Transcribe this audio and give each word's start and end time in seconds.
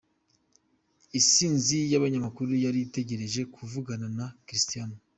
Isinzi 1.19 1.77
y'abanyamakuru 1.91 2.51
yari 2.65 2.79
itegereje 2.87 3.41
kuvugana 3.55 4.07
na 4.17 4.25
Cristiano. 4.47 4.95